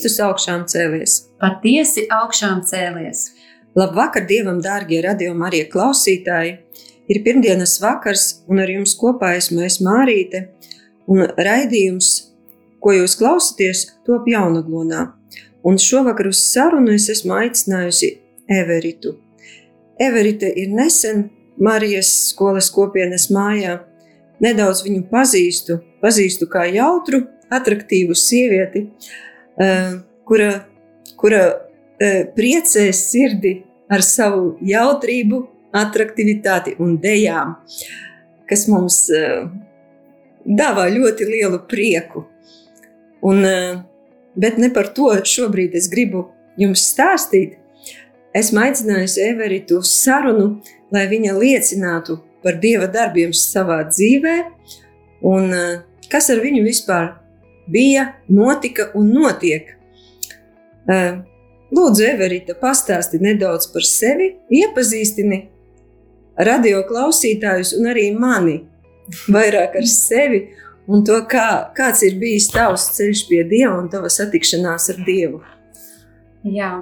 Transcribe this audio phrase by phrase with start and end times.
[0.00, 1.14] Kristus augšām cēlies.
[1.36, 3.34] Patiesi augšām cēlies.
[3.76, 6.54] Labvakar, Dievam, dārgie radījumi, arī klausītāji!
[7.12, 10.46] Ir pirmdienas vakars, un ar jums kopā esmu es Mārīte,
[11.04, 12.08] un raidījums,
[12.80, 15.04] ko jūs klausāties, top jaunaglonā.
[15.68, 18.14] Un šovakar uz sarunu es esmu aicinājusi
[18.48, 19.18] Everitu.
[20.00, 21.26] Everite ir nesen
[21.60, 23.82] Marijas skolas kopienas mājā.
[24.40, 28.88] Nedaudz viņu pazīstu, pazīstu kā jautru, attraktīvu sievieti,
[30.24, 30.50] kura,
[31.20, 31.42] kura
[32.00, 33.58] eh, priecē sirdi
[33.90, 35.40] ar savu jautrību,
[35.76, 37.54] attraktivitāti un dejām,
[38.48, 39.44] kas mums eh,
[40.44, 42.24] dāvā ļoti lielu prieku.
[43.20, 43.44] Un,
[44.40, 47.58] bet ne par to šobrīd es gribu jums stāstīt.
[48.32, 50.62] Esmu aicinājusi Everitu uz sarunu,
[50.94, 54.36] lai viņa liecinātu par Dieva darbiem savā dzīvē
[55.28, 55.52] un
[56.08, 57.19] kas ar viņu vispār
[57.70, 59.76] bija, notika un notiek.
[61.70, 65.44] Lūdzu, Everita, pastāsti nedaudz par sevi, iepazīstini
[66.40, 68.56] radio klausītājus un arī mani
[69.30, 70.42] vairāk ar sevi
[70.90, 75.40] un to, kā, kāds ir bijis tavs ceļš pie Dieva un tava satikšanās ar Dievu.
[76.50, 76.72] Jā,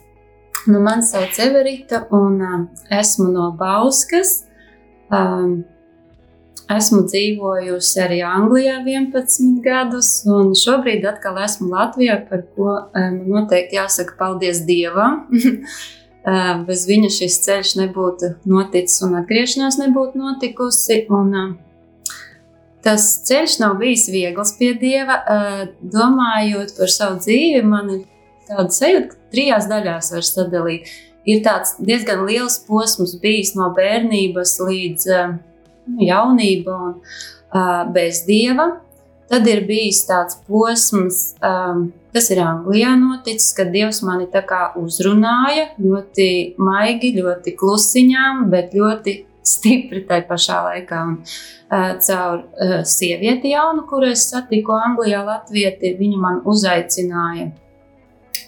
[0.70, 2.62] nu, man sauc Everita un uh,
[3.00, 4.42] esmu no Bauskas.
[5.10, 5.62] Um,
[6.70, 13.78] Esmu dzīvojusi arī Anglijā 11 gadus, un šobrīd atkal esmu Latvijā, par ko man noteikti
[13.78, 15.24] jāsaka paldies Dievam.
[16.68, 21.00] Bez viņa šis ceļš nebūtu noticis un atgriešanās nebūtu notikusi.
[21.10, 21.34] Un,
[22.86, 25.18] tas ceļš nav bijis viegls pie Dieva.
[25.80, 28.02] Domājot par savu dzīvi, man ir
[28.46, 30.96] tāda sajūta, ka trijās daļās var sadalīt.
[31.26, 35.08] Ir tāds diezgan liels posms bijis no bērnības līdz
[36.00, 38.70] jaunība un uh, bez dieva.
[39.30, 44.72] Tad ir bijis tāds posms, um, tas ir Anglijā noticis, kad Dievs mani tā kā
[44.80, 46.26] uzrunāja ļoti
[46.58, 49.14] maigi, ļoti klusiņām, bet ļoti
[49.46, 51.02] stipri tajā pašā laikā.
[51.06, 57.52] Un, uh, caur uh, sievieti jaunu, kuru es satiku Anglijā, Latvieti, viņa man uzaicināja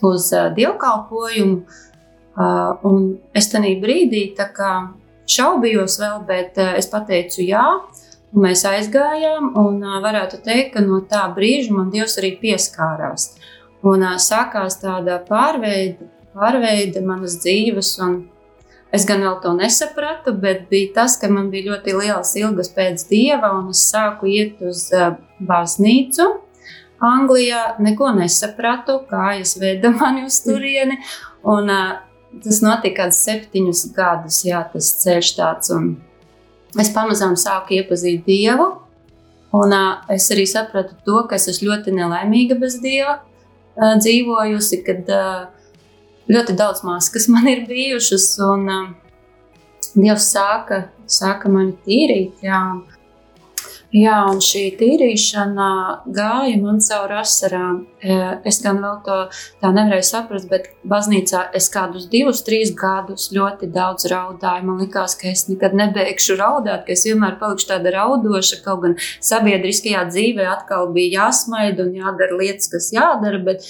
[0.02, 1.62] uz uh, dievkalpojumu.
[2.32, 4.72] Uh, un es tajā brīdī tā kā
[5.28, 7.66] šaubījos vēl, bet eh, es pateicu jā.
[8.32, 13.34] Mēs aizgājām, un uh, varētu teikt, ka no tā brīža man Dievs arī pieskārās.
[13.84, 18.22] Un uh, sākās tāda pārveide, pārveide manas dzīves, un
[18.88, 23.04] es gan vēl to nesapratu, bet bija tas, ka man bija ļoti liels ilgas pēc
[23.10, 24.86] Dieva, un es sāku iet uz
[25.36, 26.30] baznīcu.
[27.04, 30.96] Anglijā neko nesapratu, kā es vedu mani uz turieni.
[31.44, 32.00] Un, uh,
[32.40, 35.72] tas notika kādus septiņus gadus, jā, tas ceļš tāds.
[35.74, 35.90] Un
[36.80, 38.68] es pamazām sāku iepazīt Dievu,
[39.58, 44.80] un uh, es arī sapratu to, ka es esmu ļoti nelaimīga bez Dieva uh, dzīvojusi,
[44.86, 45.44] kad uh,
[46.32, 48.90] ļoti daudz maskas man ir bijušas, un uh,
[49.92, 52.84] Dievs sāka, sāka mani tīrīt, jā, un
[53.92, 55.64] Jā, un šī tīrīšana
[56.16, 57.82] gāja man cauri asarām.
[58.00, 58.14] E,
[58.48, 59.16] es gan vēl to
[59.60, 64.64] tā nevarēju saprast, bet baznīcā es kādus divus, trīs gadus ļoti daudz raudāju.
[64.64, 68.62] Man liekas, ka es nekad nebeigšu raudāt, ka es vienmēr palikšu tāda raudoša.
[68.64, 73.42] Kaut gan sabiedriskajā dzīvē atkal bija jāsmaida un jādara lietas, kas jādara.
[73.44, 73.66] Bet,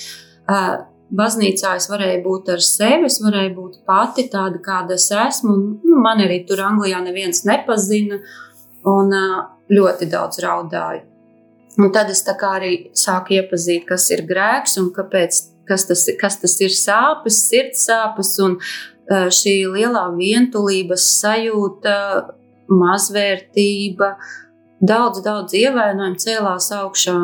[0.46, 5.50] uh, baznīcā es varēju būt ar sevi, es varēju būt pati tāda, kāda es esmu.
[5.50, 8.22] Un, nu, man arī tur Anglijā neviens nepazina.
[8.86, 9.42] Un, uh,
[9.72, 11.06] ļoti daudz raudāju.
[11.80, 15.38] Un tad es arī sāku iepazīt, kas ir grēks un kāpēc,
[15.68, 18.58] kas, tas, kas tas ir sāpes, sirds sāpes un
[19.08, 21.96] šī lielā vientulības sajūta,
[22.72, 24.12] mazvērtība,
[24.80, 27.16] daudz, daudz ievainojumu cēlās augšā.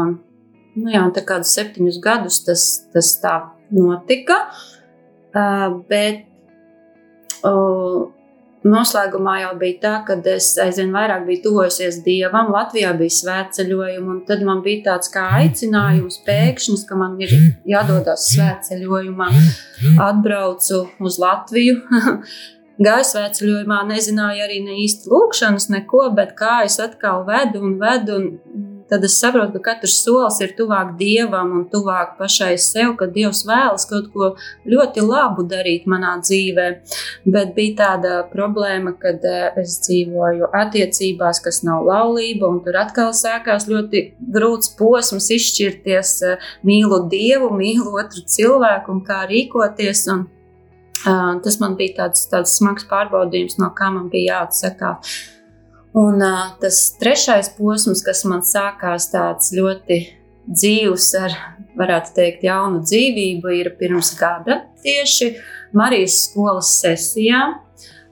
[0.78, 3.36] Nu jā, tā kādus septiņus gadus tas, tas tā
[3.74, 4.46] notika.
[5.28, 6.24] Uh, bet
[8.66, 12.50] Noslēgumā jau bija tā, ka es aizvien vairāk biju tuvojusies dievam.
[12.50, 17.34] Latvijā bija svētceļojumi, un tad man bija tāds kā aicinājums pēkšņs, ka man ir
[17.68, 19.30] jādodas svētceļojumā.
[20.08, 21.78] Atbraucu uz Latviju.
[22.88, 28.18] Gāju svētceļojumā, nezināju arī ne īsti lūkšanas, neko, bet kā es atkal vedu un vedu.
[28.18, 33.08] Un tad es saprotu, ka katrs solis ir tuvāk dievam un tuvāk pašai sev, ka
[33.12, 34.30] dievs vēlas kaut ko
[34.68, 36.68] ļoti labu darīt manā dzīvē.
[37.28, 43.12] Bet bija tāda problēma, kad eh, es dzīvoju attiecībās, kas nav laulība, un tur atkal
[43.16, 44.04] sākās ļoti
[44.34, 50.06] grūts posms izšķirties, eh, mīlu dievu, mīlu otru cilvēku un kā rīkoties.
[50.12, 50.26] Un,
[51.04, 55.18] uh, tas man bija tāds, tāds smags pārbaudījums, no kā man bija jāatsakās.
[55.98, 59.96] Un uh, tas trešais posms, kas man sākās tāds ļoti
[60.46, 61.36] dzīvs, ar,
[61.78, 65.32] varētu teikt, jaunu dzīvību, ir pirms gada tieši
[65.76, 67.40] Marijas skolas sesijā.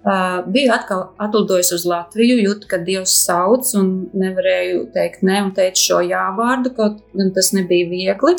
[0.06, 5.50] Uh, biju atkal atlidojusi uz Latviju, jūtu, ka Dievs sauc, un nevarēju teikt nē, un
[5.55, 8.37] teicu šo jā vārdu, kaut gan tas nebija viegli.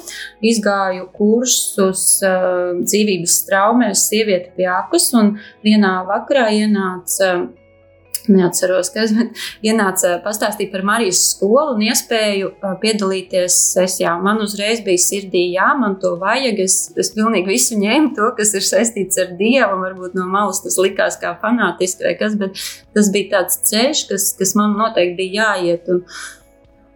[0.47, 5.35] Izgāju kursus uh, dzīvības traumēs, sieviete pie akus, un
[5.67, 7.47] vienā vakarā ienāca uh,
[8.31, 9.13] neatceros, kas,
[9.65, 14.15] ienāca pastāstīt par Marijas skolu un iespēju piedalīties sesijā.
[14.23, 16.63] Man uzreiz bija sirdī, jā, man to vajag.
[16.63, 19.81] Es, es pilnīgi visu ņēmu to, kas ir saistīts ar Dievu.
[19.83, 22.57] Varbūt no malas tas likās kā fanātiski vai kas, bet
[22.97, 25.87] tas bija tāds ceļš, kas, kas man noteikti bija jāiet.
[25.93, 26.03] Un,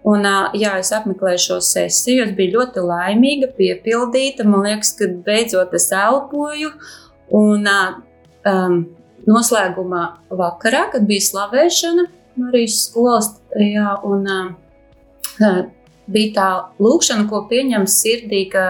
[0.01, 0.25] Un,
[0.57, 2.23] jā, es apmeklēju šo sesiju.
[2.25, 4.47] Es biju ļoti laimīga, piepildīta.
[4.49, 6.71] Man liekas, ka beidzot es elpoju.
[7.37, 7.69] Un,
[8.49, 8.79] um,
[9.29, 12.07] noslēgumā vakarā, kad bija slavēšana
[12.39, 13.27] Marijas skolas,
[13.59, 15.57] jā, un uh,
[16.11, 16.49] bija tā
[16.81, 18.65] lūkšana, ko pieņem sirdī, ka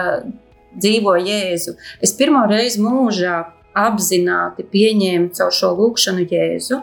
[0.72, 1.76] dzīvo Jēzu.
[2.02, 3.38] Es pirmo reizi mūžā
[3.78, 6.82] apzināti pieņēmu caur šo lūkšanu Jēzu.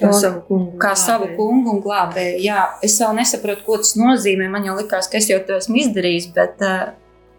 [0.00, 0.78] Kā savu kungu.
[0.80, 2.38] Kā savu kungu un glābēju.
[2.40, 4.48] Jā, es vēl nesaprotu, ko tas nozīmē.
[4.48, 6.92] Man jau likās, ka es jau to esmu izdarījis, bet uh,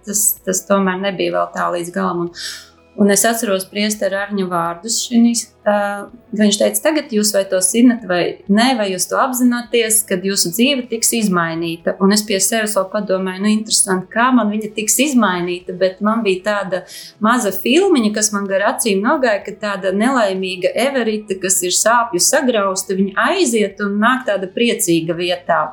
[0.06, 2.28] tas, tas tomēr nebija vēl tā līdz galam.
[2.28, 2.52] Un,
[3.02, 5.00] Un es atceros priesteru Arņa vārdus.
[5.08, 6.04] Šinīs, uh,
[6.38, 10.52] viņš teica, tagad jūs vai to zinat, vai nē, vai jūs to apzināties, kad jūsu
[10.54, 11.96] dzīve tiks izmainīta.
[12.04, 15.74] Un es pie sevis vēl padomāju, nu, interesanti, kā man viņa tiks izmainīta.
[15.82, 16.84] Bet man bija tāda
[17.26, 23.00] maza filmiņa, kas man gar acīm nogāja, ka tāda nelaimīga everita, kas ir sāpju sagrausta,
[23.00, 25.64] viņa aiziet un nāk tāda priecīga vietā.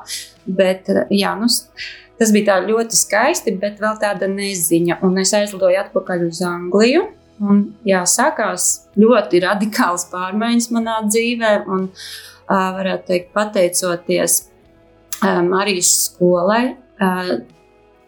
[0.49, 1.51] Bet, jā, nu,
[2.19, 4.97] Tas bija ļoti skaisti, bet vēl tāda neziņa.
[5.07, 7.05] Un es aizlidoju atpakaļ uz Angliju.
[7.39, 8.65] Un, jā, sākās
[8.99, 11.53] ļoti radikāls pārmaiņas manā dzīvē.
[11.71, 11.87] Un,
[12.49, 14.39] varētu teikt, pateicoties
[15.21, 16.75] Marijas skolai,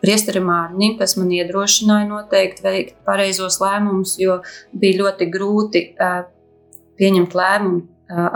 [0.01, 4.39] priesterim Mārnim, kas man iedrošināja noteikti veikt pareizos lēmumus, jo
[4.73, 5.83] bija ļoti grūti
[6.97, 7.83] pieņemt lēmumu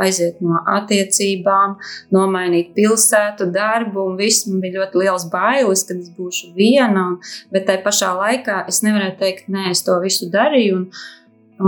[0.01, 1.75] aiziet no attiecībām,
[2.15, 4.47] nomainīt pilsētu, darbu un viss.
[4.49, 7.19] Man bija ļoti liels bailes, kad es būšu viena, un,
[7.53, 10.81] bet tajā pašā laikā es nevarēju teikt, nē, es to visu darīju.
[10.81, 10.89] Un,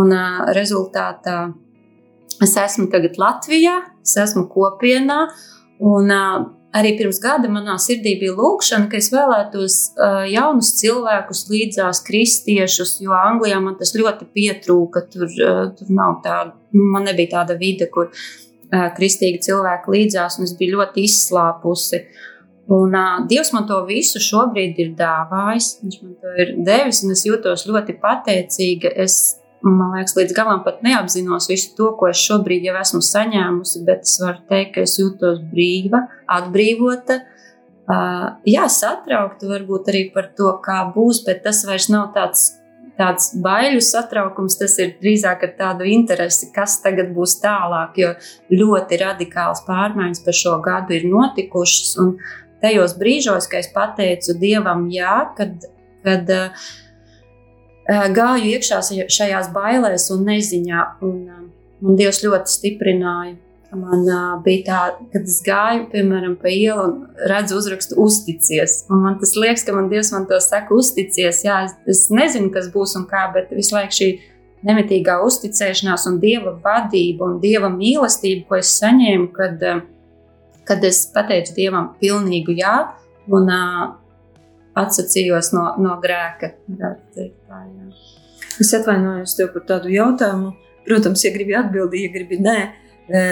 [0.03, 0.17] un
[0.57, 1.39] rezultātā
[2.43, 5.25] es esmu tagad Latvijā, es esmu kopienā.
[5.77, 11.45] Un, uh, arī pirms gada manā sirdī bija lūkšana, ka es vēlētos uh, jaunus cilvēkus
[11.51, 15.05] līdzās, kristiešus, jo Anglijā man tas ļoti pietrūka.
[15.13, 20.47] Tur, uh, tur nav tāda, man nebija tāda vide, kur uh, kristīgi cilvēki līdzās, un
[20.49, 22.03] es biju ļoti izslāpusi.
[22.67, 25.77] Un, uh, Dievs man to visu šobrīd ir dāvājis.
[25.83, 28.91] Viņš man to ir devis, un es jūtos ļoti pateicīga.
[29.05, 29.37] Es
[29.73, 34.05] man liekas, līdz galam pat neapzinos visu to, ko es šobrīd jau esmu saņēmusi, bet
[34.07, 36.05] es varu teikt, ka es jūtos brīva,
[36.37, 37.21] atbrīvota.
[37.87, 42.49] Uh, jā, satraukta varbūt arī par to, kā būs, bet tas vairs nav tāds,
[42.99, 44.57] tāds baiļu satraukums.
[44.59, 48.11] Tas ir drīzāk ar tādu interesi, kas tagad būs tālāk, jo
[48.51, 51.95] ļoti radikāls pārmaiņas par šo gadu ir notikušas.
[52.03, 52.17] Un
[52.63, 55.69] tajos brīžos, kad es pateicu Dievam, jā, kad,
[56.03, 56.67] kad uh,
[57.87, 61.19] gāju iekšā šajās bailēs un neziņā, un,
[61.81, 63.37] un Dievs ļoti stiprināja.
[63.77, 66.93] Man uh, bija tā, kad es gāju, piemēram, pa ielu un
[67.27, 68.85] redzu uzrakstu uzticies.
[68.87, 71.41] Un man tas liekas, ka man Dievs man to saka, uzticies.
[71.43, 74.09] Jā, es, es nezinu, kas būs un kā, bet visu laiku šī
[74.67, 79.67] nemitīgā uzticēšanās un Dieva vadība un Dieva mīlestība, ko es saņēmu, kad,
[80.67, 82.77] kad es pateicu Dievam pilnīgu jā.
[83.27, 83.87] Un, uh,
[84.81, 86.53] atsacījos no, no grēka.
[87.15, 87.87] Teikt, tā, jā.
[88.63, 90.53] es atvainojos tev par tādu jautājumu.
[90.87, 92.59] Protams, ja gribi atbildēt, ja gribi nē,
[93.11, 93.23] e,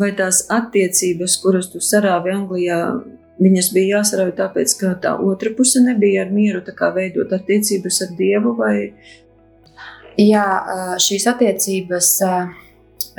[0.00, 2.78] vai tās attiecības, kuras tu sarāvi Anglijā,
[3.42, 6.62] viņas bija jāsarauj tāpēc, ka tā otra puse nebija ar mieru
[6.96, 8.54] veidot attiecības ar Dievu?
[8.56, 8.76] Vai...
[10.20, 10.46] Jā,
[11.00, 12.14] šīs attiecības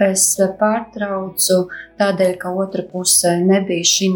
[0.01, 0.25] es
[0.59, 1.59] pārtraucu
[1.99, 4.09] tādēļ, ka otra puse nebija šī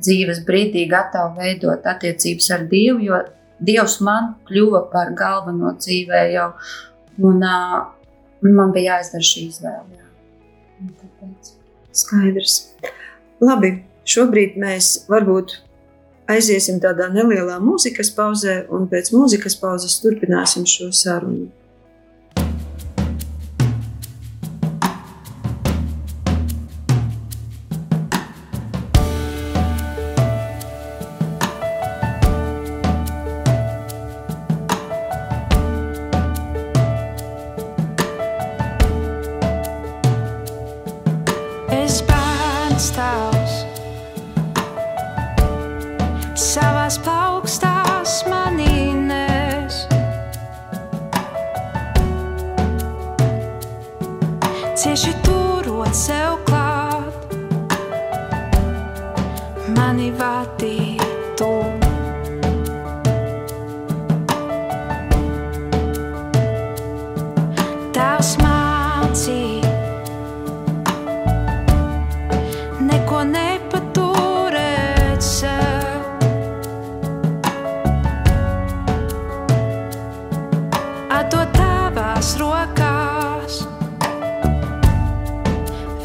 [0.00, 3.20] dzīves brīdī gatava veidot attiecības ar Dievu, jo
[3.60, 6.50] Dievs man kļuva par galveno dzīvē jau,
[7.28, 7.80] un uh,
[8.40, 9.98] man bija jāizdara šī izvēle.
[9.98, 11.30] Jā.
[12.00, 12.54] Skaidrs.
[13.44, 13.74] Labi,
[14.08, 15.58] šobrīd mēs varbūt
[16.30, 21.50] aiziesim tādā nelielā mūzikas pauzē, un pēc mūzikas pauzes turpināsim šo sarunu.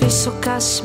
[0.05, 0.83] viso kas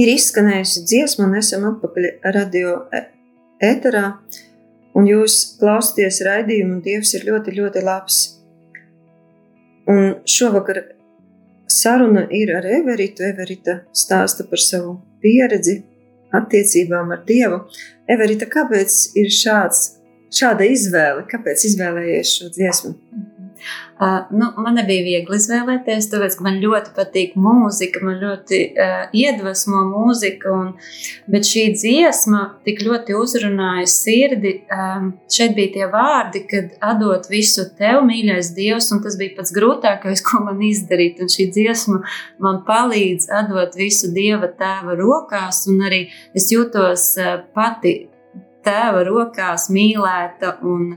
[0.00, 2.76] ir izskanējusi dziesma, un esam atpakaļ radio
[3.60, 4.06] ēterā.
[4.98, 8.18] Un jūs klausāties raidījumu, un Dievs ir ļoti, ļoti labs.
[9.90, 10.82] Un šovakar
[11.70, 13.24] saruna ir ar Everitu.
[13.26, 15.80] Everita stāsta par savu pieredzi,
[16.34, 17.62] attiecībām ar Dievu.
[18.10, 19.84] Everita, kāpēc ir šāds,
[20.34, 21.26] šāda izvēle?
[21.30, 22.96] Kāpēc izvēlējies šo dziesmu?
[24.00, 29.82] Uh, nu, man nebija viegli izvēlēties, tāpēc, man ļoti patīk mūzika, man ļoti uh, iedvesmo
[29.90, 30.52] mūzika.
[30.56, 30.70] Un,
[31.30, 34.54] bet šī dziesma tik ļoti uzrunāja sirdi.
[34.72, 39.52] Um, šeit bija tie vārdi, kad atdot visu tev, mīļais Dievs, un tas bija pats
[39.56, 41.20] grūtākais, ko man izdarīt.
[41.20, 42.00] Un šī dziesma
[42.40, 47.98] man palīdz atdot visu Dieva tēva rokās, un arī es jūtos uh, pati
[48.64, 50.56] tēva rokās mīlēta.
[50.66, 50.94] Un,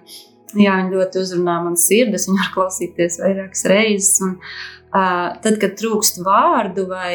[0.56, 4.18] jā, viņa ļoti uzrunā man sirdi, es viņu varu klausīties vairākas reizes.
[4.26, 7.14] Un, uh, tad, kad trūkst vārdu vai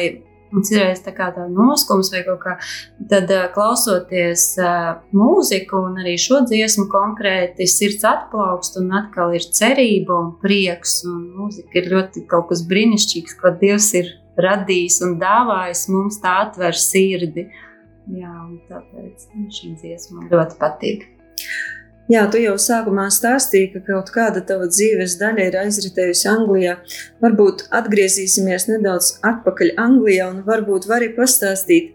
[0.49, 2.55] citreiz tā kā tā noskums vai kaut kā,
[3.11, 9.45] tad uh, klausoties uh, mūziku un arī šo dziesmu konkrēti sirds atplaukst un atkal ir
[9.45, 15.17] cerība un prieks un mūzika ir ļoti kaut kas brīnišķīgs, ko Dievs ir radījis un
[15.21, 17.49] dāvājis mums tā atver sirdi.
[18.09, 21.05] Jā, un tāpēc šī dziesma ļoti patīk.
[22.09, 26.79] Jā, tu jau sākumā stāstīji, ka kaut kāda tava dzīves daļa ir aizritējusi Anglijā.
[27.21, 31.91] Varbūt atgriezīsimies nedaudz atpakaļ Anglijā un varbūt vari pastāstīt,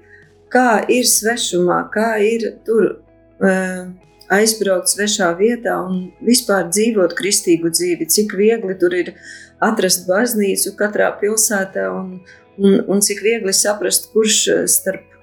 [0.54, 3.90] kā ir svešumā, kā ir tur uh,
[4.38, 9.16] aizbraukt svešā vietā un vispār dzīvot kristīgu dzīvi, cik viegli tur ir
[9.58, 12.20] atrast baznīcu katrā pilsētā un,
[12.62, 14.40] un, un cik viegli saprast, kurš
[14.78, 15.18] starp,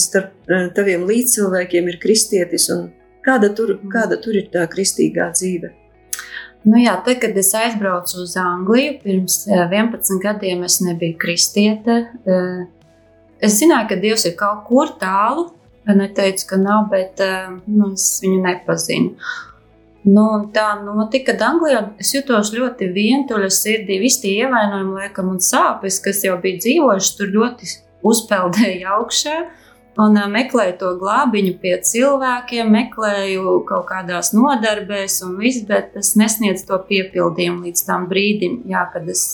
[0.00, 2.88] starp taviem līdzcilvēkiem ir kristietis un
[3.26, 5.72] Kāda tur, kāda tur ir tā kristīgā dzīve?
[6.66, 11.98] Nu jā, tad, kad es aizbraucu uz Angliju, pirms 11 eh, gadiem es nebiju kristiete.
[12.26, 12.62] Eh,
[13.46, 15.48] es zināju, ka Dievs ir kaut kur tālu.
[15.86, 19.28] Neteicu, ka nav, bet eh, nu, es viņu nepazinu.
[20.06, 24.00] Nu, tā notika, kad Anglijā es jutos ļoti vientuļa sirdī.
[24.02, 27.70] Visi tie ievainojumi, laikam, un sāpes, kas jau bija dzīvojuši, tur ļoti
[28.06, 29.38] uzpeldēja augšā.
[29.42, 29.65] Uh,
[30.02, 36.66] un meklēju to glābiņu pie cilvēkiem, meklēju kaut kādās nodarbēs, un viss, bet tas nesniedz
[36.68, 39.26] to piepildījumu līdz tam brīdim, jā, kad es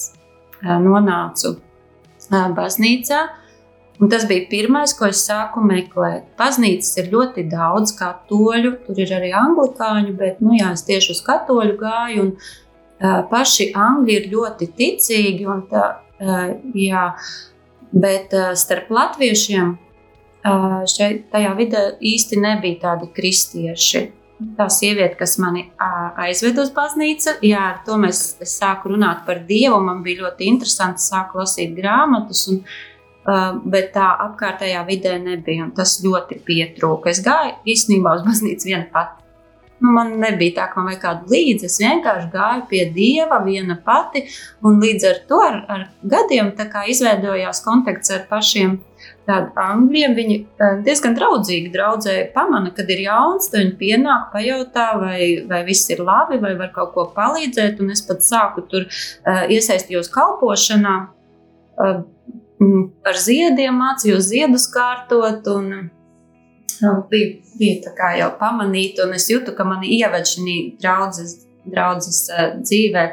[0.62, 1.57] nonācu
[2.31, 3.23] baznīcā.
[4.02, 6.25] Un tas bija pirmais, ko es sāku meklēt.
[6.38, 11.21] Baznīcas ir ļoti daudz katoļu, tur ir arī anglikāņu, bet nu, jā, es tieši uz
[11.26, 12.25] katoļu gāju.
[12.25, 15.84] Un, uh, paši angļi ir ļoti ticīgi, un tā,
[16.19, 17.04] uh, jā,
[17.93, 19.76] bet uh, starp latviešiem
[20.43, 24.02] šeit, tajā vidē īsti nebija tādi kristieši.
[24.59, 25.69] Tā sieviete, kas mani
[26.19, 29.78] aizved uz baznīcu, jā, ar to mēs sāku runāt par Dievu.
[29.85, 32.59] Man bija ļoti interesanti, sāku lasīt grāmatas, un,
[33.71, 35.71] bet tā apkārtējā vidē nebija.
[35.76, 37.13] Tas ļoti pietrūka.
[37.13, 39.21] Es gāju īstenībā uz baznīcu viena pati.
[39.83, 41.67] Nu, man nebija tā, ka man vajag kādu līdzi.
[41.67, 44.25] Es vienkārši gāju pie dieva viena pati,
[44.63, 46.52] un līdz ar to ar, ar gadiem
[46.91, 48.81] izveidojās kontakts ar pašiem
[49.23, 54.87] Tādi angļiem viņi eh, diezgan draudzīgi draudzēja, pamana, kad ir jauns, tad viņi pienāk, pajautā,
[54.99, 57.78] vai, vai viss ir labi, vai var kaut ko palīdzēt.
[57.85, 60.95] Un es pat sāku tur uh, iesaistījos kalpošanā,
[61.78, 62.00] uh,
[63.06, 65.47] ar ziediem mācījos ziedus kārtot.
[65.54, 65.93] Un,
[67.13, 72.25] bija, bija tā kā jau pamanīta, un es jūtu, ka mani ieved šī draudzes, draudzes
[72.58, 73.06] dzīvē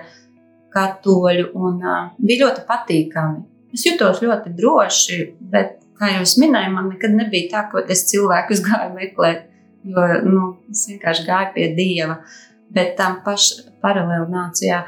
[0.74, 1.78] katoļu, un
[2.18, 3.46] bija ļoti patīkami.
[3.78, 5.20] Es jutos ļoti droši,
[5.54, 9.48] bet kā jau es minēju, man nekad nebija tā, ka es cilvēkus gāju meklēt,
[9.88, 12.22] jo nu, es vienkārši gāju pie dieva.
[12.70, 14.84] Bet tam pašam paralēli nācijā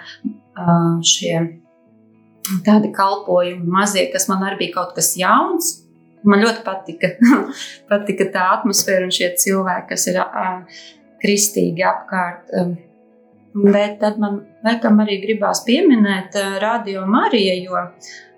[1.08, 1.36] šie
[2.66, 5.78] tādi kalpojumi, mazie, kas man arī bija kaut kas jauns.
[6.28, 7.16] Man ļoti patika,
[7.90, 10.20] patika tā atmosfēra un šie cilvēki, kas ir
[11.22, 12.52] kristīgi apkārt.
[13.52, 17.82] Bet tad man laikam arī gribās pieminēt Radio Mariju, jo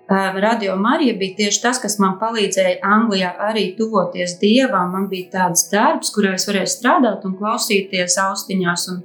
[0.08, 4.90] Radio Marija bija tieši tas, kas man palīdzēja Anglijā arī tuvoties dievam.
[4.92, 8.88] Man bija tāds darbs, kurā es varēju strādāt un klausīties austiņās.
[8.92, 8.98] Un,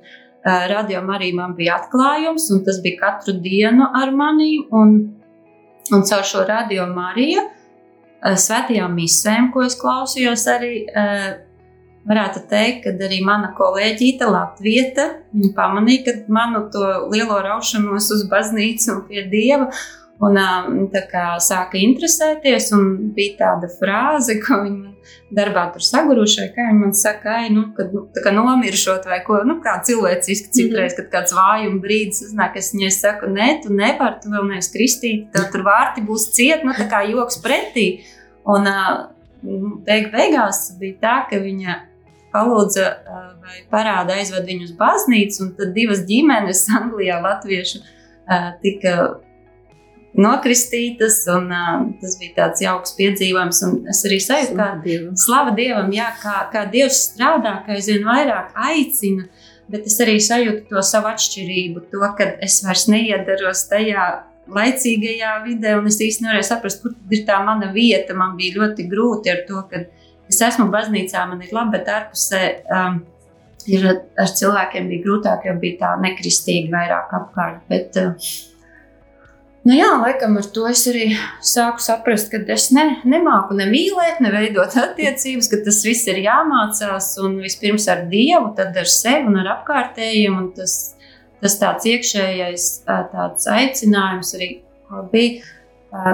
[0.44, 4.58] radio Marija man bija atklājums, un tas bija katru dienu ar mani.
[4.72, 4.96] Un,
[5.92, 7.46] un caur šo Radio Mariju
[8.20, 10.74] svētajām misēm, ko es klausījos arī.
[12.10, 15.08] Varētu teikt, ka arī mana kolēģīte Latvija
[15.56, 16.82] pamanīja, manu to
[17.12, 19.68] lielo raušanos uz baznīcu un pie dieva,
[20.20, 20.36] Un
[20.92, 24.90] tā kā sāka interesēties, un bija tāda frāze, ko viņa man
[25.32, 29.22] darbā tur sagurušai, kā viņa man saka, ai, nu, kad nu, tā kā nomiršot vai
[29.24, 33.72] ko, nu, kā cilvēciski citreiz, kad kāds vājuma brīdis uznāk, es viņai saku, nē, tu
[33.76, 37.88] nevari, tu vēl neesi kristīti, tev tur vārti būs ciet, nu, tā kā joks pretī.
[38.50, 38.68] Un
[39.88, 41.78] beig beigās bija tā, ka viņa
[42.34, 42.90] palūdza
[43.40, 47.84] vai parāda aizved viņu uz baznīcu, un tad divas ģimenes Anglijā latviešu
[48.64, 48.96] tika
[50.18, 53.62] nokristītas, un uh, tas bija tāds jauks piedzīvojums.
[53.94, 59.30] Es arī sajūtu, ka Slava Dievam, jā, kā, kā Dievs strādā, kā aizvien vairāk aicina
[59.70, 64.08] bet es arī sajūtu to savu atšķirību, to, ka es vairs neiedaros tajā
[64.50, 68.16] laicīgajā vidē, un es īsti nevarēju saprast, kur ir tā mana vieta.
[68.18, 69.84] Man bija ļoti grūti ar to, ka
[70.30, 72.42] es esmu baznīcā, man ir labi, bet ārpusē
[72.80, 73.02] um,
[73.70, 77.62] ir ar cilvēkiem bija grūtāk, jo bija tā nekristīgi vairāk apkārt.
[77.70, 78.32] Bet, uh,
[79.68, 81.10] Nu jā, laikam ar to es arī
[81.44, 86.22] sāku saprast, ka es ne, nemāku ne mīlēt, ne veidot attiecības, ka tas viss ir
[86.24, 90.38] jāmācās un vispirms ar Dievu, tad ar sevi un ar apkārtējiem.
[90.40, 90.78] Un tas,
[91.44, 94.50] tas tāds iekšējais tāds aicinājums arī
[95.12, 95.44] bija,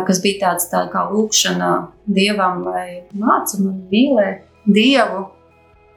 [0.09, 1.71] kas bija tāds tā kā lūkšana
[2.17, 5.27] Dievam, lai māca man mīlēt Dievu,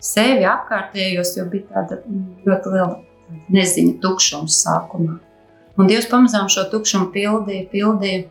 [0.04, 2.02] sevi apkārtējos, jo bija tāda
[2.44, 3.00] ļoti liela
[3.56, 5.16] neziņa tukšums sākumā.
[5.78, 8.24] Un Dievs pamazām šo tukšumu pildīja, pildīja.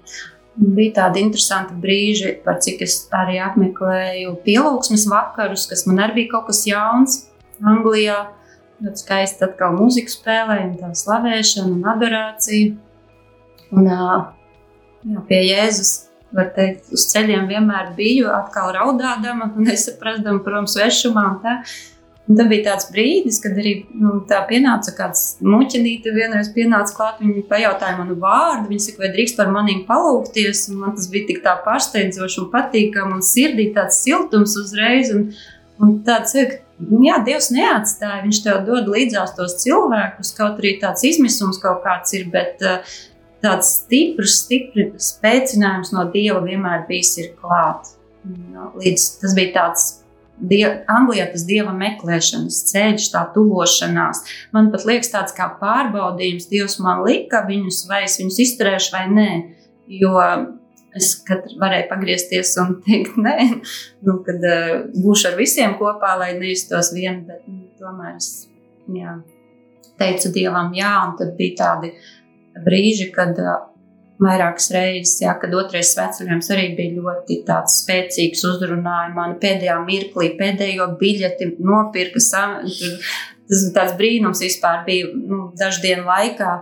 [0.57, 6.31] Bija tādi interesanti brīži, par cik es arī apmeklēju pielūgsmes vakarus, kas man arī bija
[6.31, 7.19] kaut kas jauns
[7.61, 8.23] Anglijā
[8.81, 12.73] ļoti skaisti atkal mūzika spēlē, un tā slavēšana un adorācija.
[13.77, 15.93] Un, jā, pie Jēzus,
[16.35, 21.25] var teikt, uz ceļiem vienmēr biju, atkal raudādama, nesaprastama, protams, svešumā.
[21.35, 21.57] Un tā.
[22.27, 27.21] Un tad bija tāds brīdis, kad arī nu, tā pienāca kāds muķenīte, vienreiz pienāca klāt,
[27.23, 31.29] viņa pajautāja manu vārdu, viņa saka, vai drīkst par maniem palūkties, un man tas bija
[31.29, 35.29] tik tā pārsteidzoši un patīkami, un sirdī tāds siltums uzreiz, un,
[35.79, 38.21] un tāds, ka Jā, Dievs neatstāja.
[38.21, 42.97] Viņš tev dod līdzās tos cilvēkus, kaut arī tāds izmisums kaut kāds ir, bet uh,
[43.41, 47.95] tāds stiprs, stiprs spēcinājums no Dieva vienmēr bijis klāt.
[48.27, 49.87] Nu, līdz tas bija tāds.
[50.37, 54.21] Die, Anglijā tas dieva meklēšanas ceļš, tā tuvošanās.
[54.53, 56.45] Man pat liekas, tāds kā pārbaudījums.
[56.51, 59.29] Dievs man lika viņus, vai es viņus izturēšu vai nē.
[59.97, 60.13] Jo
[60.97, 61.13] Es
[61.61, 63.37] varēju pagriezties un teikt, nē,
[64.07, 68.47] nu, kad uh, būšu ar visiem kopā, lai nejustos viena, bet nu, tomēr es
[68.93, 69.17] jā,
[69.99, 71.91] teicu Dievam, jā, un tad bija tādi
[72.65, 73.67] brīži, kad uh,
[74.23, 80.31] vairākas reizes, jā, kad otrais sveceļojums arī bija ļoti tāds spēcīgs, uzrunāja mani pēdējā mirklī,
[80.39, 82.21] pēdējo biļeti nopirka.
[83.47, 86.57] Tas tāds brīnums vispār bija nu, dažu dienu laikā.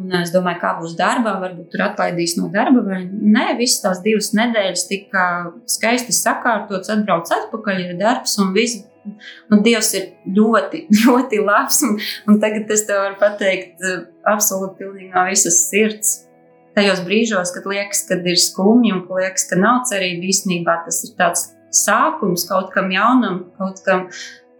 [0.00, 3.56] Un es domāju, kā būs darbā, varbūt tur atlaidīs no darba vai nē.
[3.58, 5.24] Visas tās divas nedēļas tika
[5.68, 8.86] skaisti sakārtotas, atbrauc atpakaļ, ir darbs un viss.
[9.50, 11.82] Un Dievs ir ļoti, ļoti labs.
[11.88, 11.98] Un,
[12.30, 13.82] un tagad es tev varu pateikt,
[14.30, 16.18] absolūti no visas sirds.
[16.80, 21.10] Tajos brīžos, kad liekas, ka ir skumji un liekas, ka nav cerība, īstenībā tas ir
[21.18, 21.42] tāds
[21.76, 24.06] sākums kaut kam jaunam, kaut kam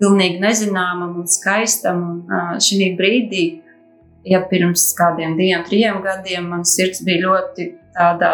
[0.02, 2.02] pilnīgi nezināmam un skaistam.
[2.28, 3.44] Un šī brīdī
[4.28, 8.32] ja pirms kādiem diviem, trim gadiem man sirds bija ļoti tādā,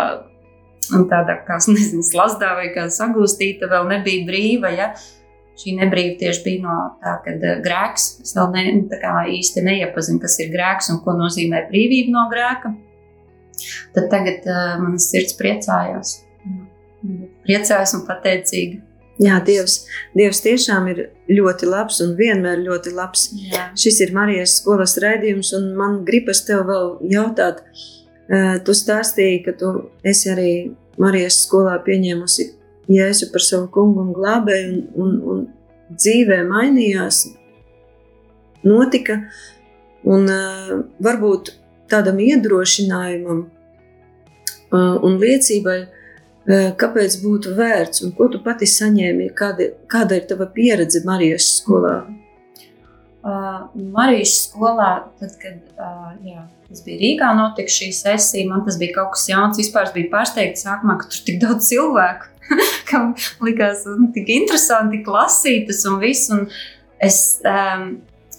[0.90, 4.72] tādā kā nezinu, slazdā vai kā sagūstīta, vēl nebija brīva.
[4.74, 4.88] Ja?
[5.56, 8.08] Šī nebrīva tieši bija no tā, ka grēks.
[8.26, 8.66] Es vēl ne,
[9.38, 12.74] īsti neiepazinu, kas ir grēks un ko nozīmē brīvība no grēka.
[13.96, 16.18] Tad tagad uh, manas sirds priecājās.
[17.46, 18.82] Priecājos un pateicīga
[19.16, 19.78] Jā, Dievs,
[20.16, 20.98] Dievs tiešām ir
[21.32, 23.30] ļoti labs un vienmēr ļoti labs.
[23.48, 23.70] Jā.
[23.78, 27.62] Šis ir Marijas skolas raidījums, un man gribas tev vēl jautāt,
[28.66, 29.72] tu stāstīji, ka tu
[30.04, 30.50] esi arī
[31.00, 32.50] Marijas skolā pieņēmusi
[32.92, 37.24] Jēzu par savu kungu un glābēju, un, un, un dzīvē mainījās,
[38.68, 39.22] notika,
[40.06, 40.28] un
[41.02, 41.54] varbūt
[41.90, 43.44] tādam iedrošinājumam
[44.76, 45.78] un liecībai,
[46.46, 49.32] Kāpēc būtu vērts un ko tu pati saņēmi?
[49.34, 51.96] Kāda, kāda ir tava pieredze Marijas skolā?
[53.26, 58.78] Uh, Marijas skolā, tad, kad uh, jā, tas bija Rīgā, notika šī sesija, man tas
[58.78, 59.58] bija kaut kas jauns.
[59.58, 62.30] Vispār bija pārsteigts sākumā, ka tur tik daudz cilvēku,
[62.92, 66.30] kam likās un, tik interesanti, tik lasītas un viss.
[66.30, 66.46] Un
[67.02, 67.88] es, um,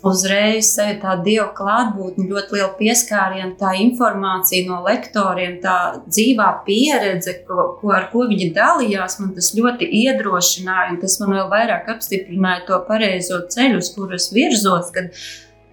[0.06, 7.72] uzreiz tā dieva klātbūtne, ļoti liela pieskāriena, tā informācija no lektoriem, tā dzīvā pieredze, ko,
[7.80, 12.66] ko, ar ko viņi dalījās, man tas ļoti iedrošināja, un tas man vēl vairāk apstiprināja
[12.70, 15.12] to pareizo ceļu, uz kuras virzos, kad,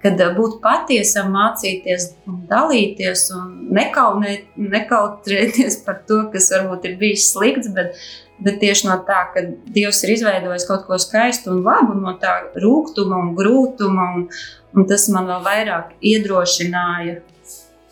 [0.04, 7.30] kad būt patiesam, mācīties un dalīties un nekaunēt, nekautrēties par to, kas varbūt ir bijis
[7.32, 7.96] slikts, bet
[8.44, 9.42] bet tieši no tā, ka
[9.74, 14.26] Dievs ir izveidojis kaut ko skaistu un labu, no tā rūkuma un grūtuma, un,
[14.74, 17.20] un tas man vēl vairāk iedrošināja.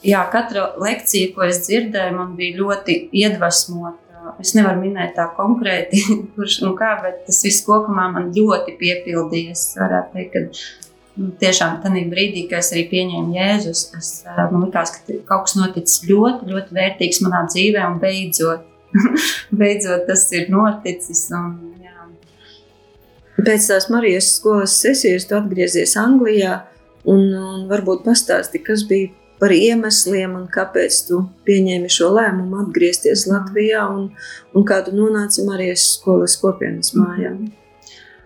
[0.03, 3.99] Jā, katra lekcija, ko es dzirdēju, man bija ļoti iedvesmota.
[4.43, 6.03] Es nevaru minēt tā konkrēti,
[6.35, 9.67] kurš un kā, bet tas viss kopumā man ļoti piepildījies.
[9.69, 10.82] Es varētu teikt, ka nu,
[11.17, 16.05] tiešām tajā brīdī, kad es arī pieņēmu Jēzus, es, man likās, ka kaut kas noticis
[16.09, 18.69] ļoti, ļoti vērtīgs manā dzīvē un beidzot
[19.61, 21.25] beidzot tas ir noticis.
[21.37, 22.07] Un, jā.
[23.41, 26.63] Pēc tās Marijas skolas sesijas tu atgriezies Anglijā.
[27.09, 29.11] Un, un varbūt pastāsti, kas bija
[29.43, 34.05] par iemesliem un kāpēc tu pieņēmi šo lēmumu atgriezties Latvijā un,
[34.55, 37.33] un kādu nonāci Marijas skolas kopienas mājā.
[37.33, 37.62] Mm -hmm.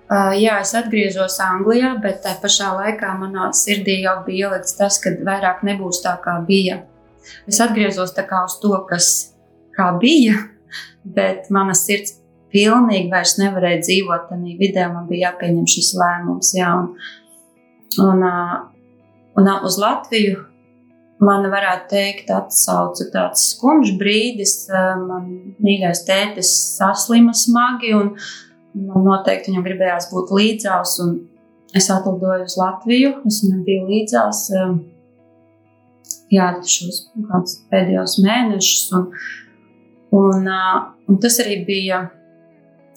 [0.07, 5.01] Uh, jā, es atgriezos Anglijā, bet tajā pašā laikā manā sirdī jau bija ielikts tas,
[5.03, 6.85] ka vairāk nebūs tā, kā bija.
[7.51, 9.09] Es atgriezos tā kā uz to, kas
[9.99, 10.37] bija,
[11.19, 12.21] bet mana sirds
[12.55, 14.87] pilnīgi vairs nevarēja dzīvot tajā vidē.
[14.95, 16.55] Man bija jāpieņem šis lēmums.
[16.55, 16.93] Jā, un,
[18.07, 18.27] un,
[19.43, 20.45] un uz Latviju
[21.27, 24.57] man varētu teikt, atsauca tāds skumjš brīdis.
[25.03, 27.95] Man mīļais tētis saslima smagi.
[27.99, 28.15] Un,
[28.77, 31.15] Man noteikti viņam gribējās būt līdzās, un
[31.77, 33.15] es atlidoju uz Latviju.
[33.29, 34.77] Es viņam biju līdzās um,
[36.33, 37.07] jā, šos
[37.73, 38.85] pēdējos mēnešus.
[38.99, 39.09] Un,
[40.21, 42.03] un, uh, un tas arī bija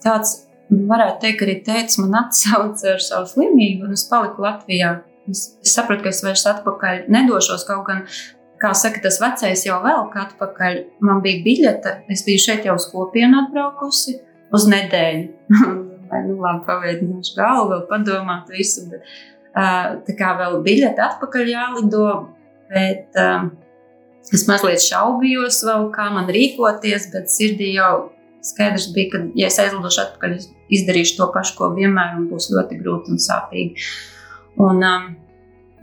[0.04, 4.98] tāds, varētu teikt, arī teicis, man atsauca ar savu slimību, un es paliku Latvijā.
[5.30, 8.06] Es, es sapratu, ka es vairs atpakaļ nedošos kaut gan.
[8.60, 10.82] Kā saka, tas vecais jau vēl kā atpakaļ.
[11.08, 14.18] Man bija biļete, es biju šeit jau uz kopienu atbraukusi
[14.56, 15.56] uz nedēļu.
[16.10, 18.88] Vai nu labi paveidināšu galvu, vēl padomāt visu.
[18.90, 19.10] Bet,
[19.54, 22.06] uh, tā kā vēl biļete atpakaļ jālido,
[22.72, 23.50] bet uh,
[24.34, 28.10] es mazliet šaubījos vēl, kā man rīkoties, bet sirdī jau
[28.46, 30.36] skaidrs bija, ka, ja es aizlidošu atpakaļ,
[30.80, 33.90] izdarīšu to pašu, ko vienmēr, un būs ļoti grūti un sāpīgi.
[34.60, 35.10] Un, um,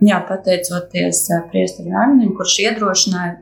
[0.05, 3.37] jā, pateicoties priesterim Arnim, kurš iedrošināja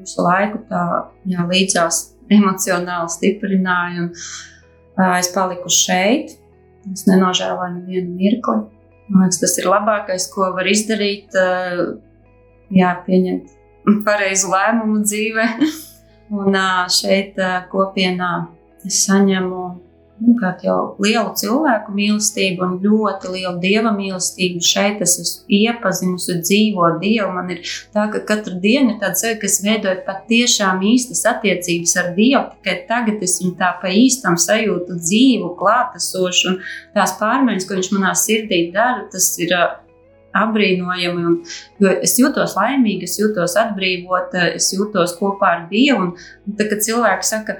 [0.00, 0.84] visu laiku tā
[1.30, 4.06] jā, līdzās emocionāli stiprināja.
[4.06, 4.14] Un,
[5.20, 6.34] Es paliku šeit,
[6.90, 8.62] es nenožēloju nevienu mirkli.
[9.10, 11.34] Man liekas, tas ir labākais, ko var izdarīt.
[12.70, 13.56] Jā, pieņemt
[14.06, 15.46] pareizu lēmumu dzīvē.
[16.40, 16.58] Un
[16.94, 17.38] šeit
[17.72, 18.32] kopienā
[18.86, 19.64] es saņemu
[20.20, 24.62] nu, jau lielu cilvēku mīlestību un ļoti lielu dieva mīlestību.
[24.64, 27.30] Šeit es esmu iepazinusi dzīvo dievu.
[27.36, 27.62] Man ir
[27.94, 32.44] tā, ka katru dienu ir tāds sajūta, ka es veidoju patiešām īstas attiecības ar dievu.
[32.56, 36.58] Tikai tagad es viņu tā pa īstam sajūtu dzīvu, klātesošu un
[36.96, 39.56] tās pārmaiņas, ko viņš manā sirdī dara, tas ir
[40.36, 41.24] apbrīnojami.
[41.26, 41.40] Un,
[42.04, 46.10] es jūtos laimīga, es jūtos atbrīvota, es jūtos kopā ar Dievu.
[46.10, 46.14] Un,
[46.46, 47.58] un tad, kad cilvēki saka,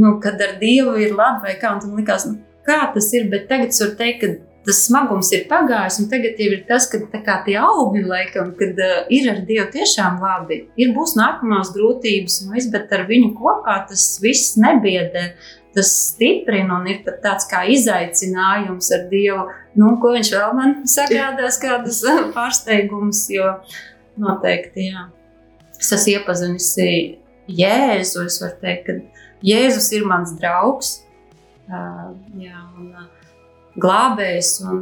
[0.00, 1.74] nu, kad ar Dievu ir labi vai kā.
[1.76, 5.30] Un tam likās, nu, kā tas ir, bet tagad es varu teikt, ka tas smagums
[5.32, 9.30] ir pagājis, un tagad jau ir tas, ka kā, tie augļi, laikam, kad uh, ir
[9.32, 10.62] ar Dievu tiešām labi.
[10.80, 15.30] Ir būs nākamās grūtības, un viss, bet ar viņu kopā tas viss nebiedē.
[15.70, 19.46] Tas stiprina un ir pat tāds kā izaicinājums ar Dievu.
[19.78, 22.02] Nu, ko viņš vēl man sagādās, kādas
[22.34, 23.54] pārsteigumus, jo
[24.20, 25.06] noteikti, jā.
[25.80, 26.90] Es esmu iepazinusi
[27.50, 31.00] Jēzu, es varu teikt, ka Jēzus ir mans draugs,
[31.70, 32.92] jā, un
[33.80, 34.52] glābējs.
[34.68, 34.80] Un,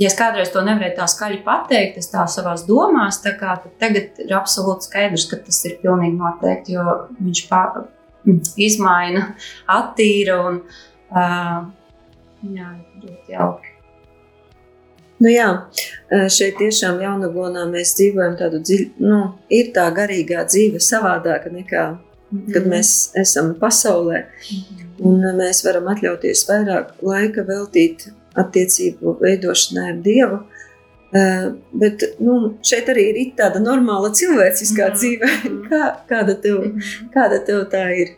[0.00, 4.22] ja es kādreiz to nevarēju tā skaļi pateikt, es tā savā domās, tā kā, tagad
[4.24, 7.84] ir absolūti skaidrs, ka tas ir pilnīgi noteikti, jo viņš pār,
[8.56, 9.32] izmaina,
[9.70, 10.62] attīra un
[11.12, 13.68] jā, ļoti jauki.
[15.22, 15.50] Nu jā,
[16.34, 19.18] šeit tiešām jaunavonā mēs dzīvojam tādu dziļu, nu,
[19.54, 21.84] ir tā garīgā dzīve savādāka nekā
[22.52, 24.24] kad mēs esam pasaulē.
[25.02, 30.40] Un mēs varam atļauties vairāk laika veltīt attiecību veidošanai ar Dievu.
[31.12, 35.28] Uh, bet nu, šeit arī ir tāda normāla cilvēciskā dzīve.
[35.68, 36.70] Kā, kāda, tev,
[37.12, 38.14] kāda tev tā ir?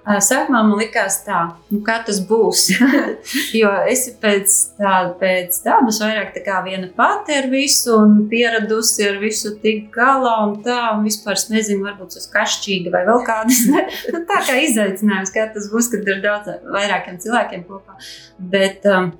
[0.00, 2.70] Sākumā man likās, tā, nu, kā tas būs.
[3.60, 9.04] jo es pēc, tā, pēc dabas vairāk tā kā viena pati ar visu, un pieradusi
[9.10, 13.24] ar visu tikt galā, un tā, un vispār es nezinu, varbūt tas kašķīga vai vēl
[13.28, 13.62] kādas.
[14.14, 18.00] nu, tā kā izaicinājums, kā tas būs, kad ir daudz vairākiem cilvēkiem kopā.
[18.38, 19.12] Bet, um,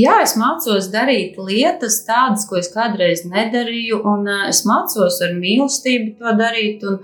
[0.00, 5.34] Jā, es mācos darīt lietas, tādas, ko es kādreiz nedarīju, un uh, es mācos ar
[5.36, 6.84] mīlestību to darīt.
[6.88, 7.02] Un,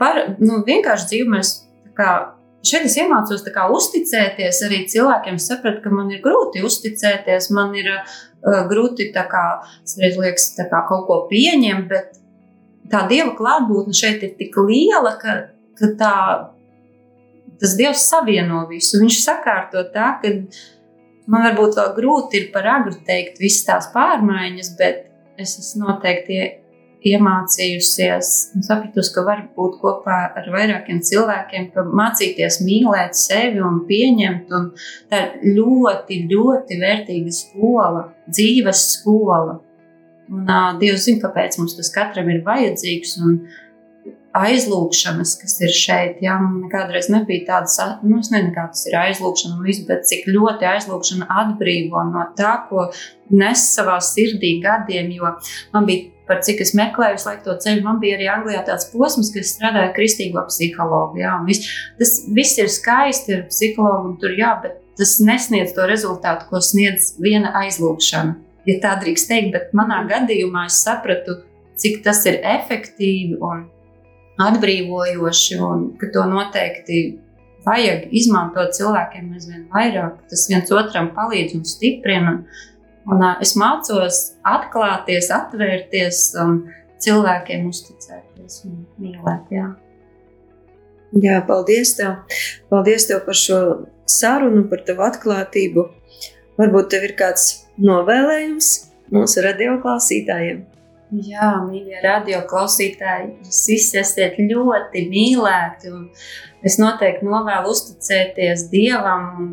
[0.00, 1.52] par nu, vienkārši dzīvi mēs
[1.96, 2.12] kā,
[2.66, 5.36] šeit es iemācos kā, uzticēties arī cilvēkiem.
[5.40, 9.44] Es sapratu, ka man ir grūti uzticēties, man ir uh, grūti kā,
[10.00, 12.18] liekas, kā, kaut ko pieņemt, bet
[12.90, 15.36] tā dieva klātbūtne šeit ir tik liela, ka,
[15.78, 16.14] ka tā,
[17.60, 19.00] tas dievs savieno visu.
[19.02, 20.34] Viņš sakārto tā, ka
[21.30, 25.06] man varbūt vēl grūti ir par agru teikt visas tās pārmaiņas, bet
[25.40, 26.40] es esmu noteikti
[27.06, 33.82] iemācījusies un sapratusi, ka var būt kopā ar vairākiem cilvēkiem, ka mācīties mīlēt sevi un
[33.88, 34.52] pieņemt.
[34.56, 34.70] Un
[35.10, 39.58] tā ir ļoti, ļoti vērtīga skola, dzīves skola.
[40.30, 43.16] Un, uh, Dievs zina, kāpēc mums tas katram ir vajadzīgs.
[43.24, 43.42] Un,
[44.36, 46.20] aizlūgšanas, kas ir šeit.
[46.22, 50.28] Jā, man kādreiz nebija tādas, nu, es nezinu, kā tas ir aizlūgšana, viss, bet cik
[50.30, 52.88] ļoti aizlūgšana atbrīvo no tā, ko
[53.34, 55.34] nes savā sirdī gadiem, jo
[55.74, 56.08] man bija.
[56.30, 59.90] Par cik es meklēju laiku to ceļu, man bija arī Anglijā tāds posms, kas strādāja
[59.96, 61.18] kristīgo psihologu.
[61.18, 61.64] Jā, vis,
[61.98, 66.60] tas viss ir skaisti ar psihologu, un tur jā, bet tas nesniedz to rezultātu, ko
[66.62, 68.36] sniedz viena aizlūgšana.
[68.68, 71.40] Ja tā drīkst teikt, bet manā gadījumā es sapratu,
[71.80, 73.66] cik tas ir efektīvi un
[74.40, 77.00] atbrīvojoši, un ka to noteikti
[77.66, 80.20] vajag izmantot cilvēkiem aizvien vairāk.
[80.30, 82.36] Tas viens otram palīdz un stiprina.
[82.38, 82.68] Un,
[83.10, 86.60] un, es mācos atklāties, atvērties un
[87.02, 89.54] cilvēkiem uzticēties un mīlēt.
[89.54, 89.70] Jā.
[91.20, 92.20] Jā, paldies tev.
[92.70, 93.60] Paldies tev par šo
[94.06, 95.88] sarunu, par tavu atklātību.
[96.60, 97.48] Varbūt tev ir kāds
[97.80, 98.68] novēlējums
[99.14, 100.60] mūsu radioklausītājiem.
[101.10, 105.90] Jā, mīļie radio klausītāji, jūs visi esat ļoti mīlēti.
[106.62, 109.48] Es noteikti novēlu uzticēties Dievam un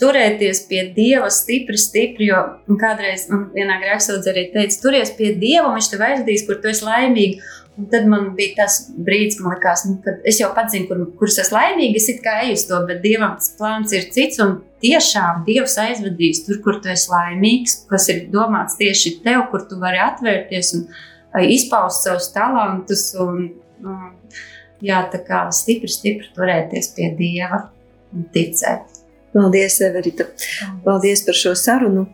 [0.00, 2.30] turēties pie Dieva stipri, stipri.
[2.30, 2.42] Jo
[2.80, 6.86] kādreiz man vienā grēksaudzē arī teica, turies pie Dieva, viņš tev aizdīs, kur tu esi
[6.86, 7.54] laimīgs.
[7.78, 11.04] Un tad man bija tas brīdis, kad likās, nu, ka es jau pats zinu, kur,
[11.20, 14.40] kur es esmu laimīgs, es kā eju uz to, bet Dievam tas plāns ir cits.
[14.42, 19.62] Un tiešām Dievs aizvedīs tur, kur tu esi laimīgs, kas ir domāts tieši tev, kur
[19.70, 20.88] tu vari atvērties un
[21.46, 23.12] izpaust savus talantus.
[23.22, 23.52] Un,
[23.86, 24.04] un,
[24.82, 27.68] jā, tā kā stipri, stipri turēties pie Dieva
[28.10, 28.97] un ticēt.
[29.32, 30.24] Paldies, Everita!
[30.84, 32.06] Paldies par šo sarunu!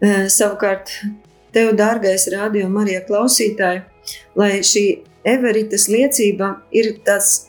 [0.00, 0.92] Uh, savukārt,
[1.52, 3.82] tev, dārgais radio Marija klausītāji,
[4.36, 4.84] lai šī
[5.28, 7.46] Everitas liecība ir tāds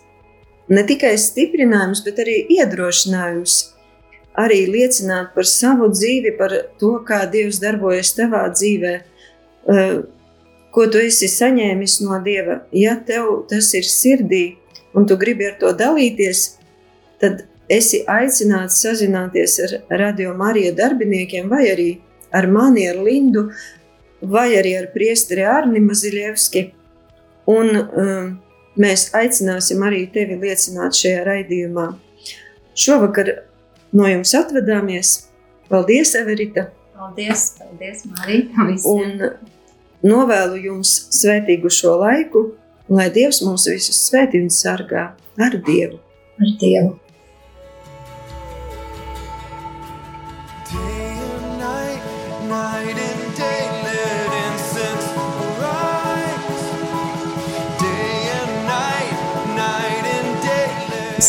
[0.72, 3.60] ne tikai stiprinājums, bet arī iedrošinājums
[4.40, 8.94] arī liecināt par savu dzīvi, par to, kā Dievs darbojas tavā dzīvē,
[9.76, 9.96] eh,
[10.72, 12.62] ko tu esi saņēmis no Dieva.
[12.72, 14.58] Ja tev tas ir sirdī
[14.96, 16.58] un tu gribi ar to dalīties,
[17.20, 21.90] tad esi aicināts sazināties ar Radio Marija darbiniekiem vai arī
[22.32, 23.50] ar mani, ar Lindu,
[24.22, 26.66] vai arī ar priesteri Arni Maziļevski.
[27.52, 28.28] Un um,
[28.80, 31.88] mēs aicināsim arī tevi liecināt šajā raidījumā.
[32.78, 33.34] Šovakar
[33.96, 35.16] no jums atvadāmies.
[35.72, 36.70] Paldies, Everita!
[36.96, 38.68] Paldies, paldies Marija!
[38.92, 39.24] Un
[40.06, 42.50] novēlu jums svētīgu šo laiku,
[42.92, 46.02] lai Dievs mūs visus svētī un sargā ar Dievu!
[46.42, 47.00] Ar Dievu!